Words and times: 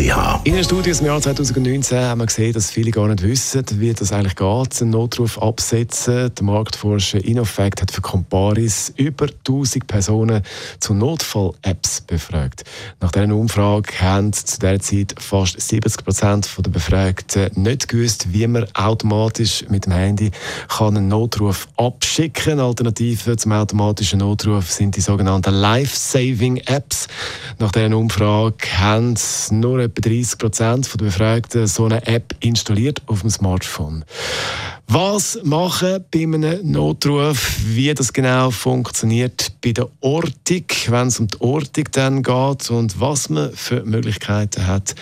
www.kopfwww.ch 0.00 0.40
In 0.44 0.54
einer 0.54 0.64
Studie 0.64 0.90
aus 0.90 0.98
dem 0.98 1.06
Jahr 1.06 1.20
2019 1.20 1.98
haben 1.98 2.20
wir 2.20 2.26
gesehen, 2.26 2.52
dass 2.52 2.70
viele 2.70 2.90
gar 2.90 3.08
nicht 3.08 3.22
wissen, 3.22 3.64
wie 3.74 3.92
das 3.92 4.12
eigentlich 4.12 4.36
geht, 4.36 4.82
einen 4.82 4.90
Notruf 4.90 5.40
absetzen. 5.40 6.32
Der 6.34 6.44
Marktforscher 6.44 7.22
Innofact 7.22 7.82
hat 7.82 7.90
für 7.90 8.00
Comparis 8.00 8.92
über 8.96 9.26
1000 9.26 9.86
Personen 9.86 10.42
zu 10.78 10.94
Notfall-Apps 10.94 12.00
befragt. 12.02 12.64
Nach 13.00 13.12
dieser 13.12 13.34
Umfrage 13.34 13.92
haben 14.00 14.32
zu 14.32 14.58
dieser 14.58 14.80
Zeit 14.80 15.14
fast 15.18 15.60
70 15.60 16.04
Prozent 16.04 16.50
der 16.58 16.70
Befragten 16.70 17.50
nicht 17.54 17.88
gewusst, 17.88 18.32
wie 18.32 18.46
man 18.46 18.66
automatisch 18.74 19.64
mit 19.68 19.86
dem 19.86 19.92
Handy 19.92 20.30
einen 20.78 21.08
Notruf 21.08 21.68
abschicken 21.76 22.30
kann. 22.56 22.60
Alternativen 22.60 23.36
zum 23.36 23.52
automatischen 23.52 24.20
Notruf 24.20 24.70
sind 24.70 24.96
die 24.96 25.00
sogenannten 25.00 25.54
Life-Saving-Apps. 25.54 27.08
Nach 27.60 27.72
dieser 27.72 27.94
Umfrage 27.94 28.56
haben 28.78 29.16
nur 29.50 29.80
etwa 29.80 30.00
30 30.00 30.38
Prozent 30.38 30.90
der 30.94 31.04
Befragten 31.04 31.66
so 31.66 31.84
eine 31.84 32.06
App 32.06 32.34
installiert 32.40 33.02
auf 33.04 33.20
dem 33.20 33.28
Smartphone. 33.28 34.02
Was 34.88 35.38
machen 35.44 36.02
bei 36.10 36.22
einem 36.22 36.58
Notruf, 36.62 37.58
wie 37.66 37.92
das 37.92 38.14
genau 38.14 38.50
funktioniert 38.50 39.52
bei 39.62 39.72
der 39.72 39.90
Ortung, 40.00 40.64
wenn 40.88 41.08
es 41.08 41.20
um 41.20 41.28
die 41.28 41.38
Ortung 41.42 41.84
dann 41.92 42.22
geht 42.22 42.70
und 42.70 42.98
was 42.98 43.28
man 43.28 43.52
für 43.52 43.84
Möglichkeiten 43.84 44.66
hat, 44.66 44.94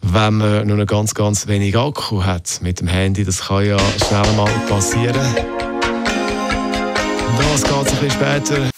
wenn 0.00 0.34
man 0.34 0.68
nur 0.68 0.76
noch 0.76 0.86
ganz, 0.86 1.14
ganz 1.14 1.48
wenig 1.48 1.76
Akku 1.76 2.22
hat 2.22 2.60
mit 2.62 2.78
dem 2.78 2.86
Handy. 2.86 3.24
Das 3.24 3.48
kann 3.48 3.66
ja 3.66 3.76
schnell 4.06 4.36
mal 4.36 4.52
passieren. 4.68 5.16
Das 7.38 7.62
geht 7.64 7.72
ein 7.72 7.84
bisschen 7.84 8.10
später. 8.12 8.77